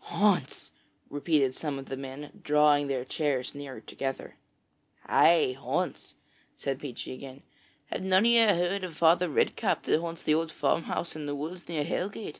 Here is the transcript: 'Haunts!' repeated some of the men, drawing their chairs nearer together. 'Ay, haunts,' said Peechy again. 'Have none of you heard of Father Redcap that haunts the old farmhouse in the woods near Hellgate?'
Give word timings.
'Haunts!' 0.00 0.70
repeated 1.10 1.56
some 1.56 1.76
of 1.76 1.86
the 1.86 1.96
men, 1.96 2.40
drawing 2.44 2.86
their 2.86 3.04
chairs 3.04 3.52
nearer 3.52 3.80
together. 3.80 4.36
'Ay, 5.06 5.56
haunts,' 5.58 6.14
said 6.56 6.78
Peechy 6.78 7.12
again. 7.12 7.42
'Have 7.86 8.02
none 8.02 8.24
of 8.24 8.30
you 8.30 8.46
heard 8.46 8.84
of 8.84 8.96
Father 8.96 9.28
Redcap 9.28 9.82
that 9.86 9.98
haunts 9.98 10.22
the 10.22 10.34
old 10.34 10.52
farmhouse 10.52 11.16
in 11.16 11.26
the 11.26 11.34
woods 11.34 11.68
near 11.68 11.82
Hellgate?' 11.84 12.38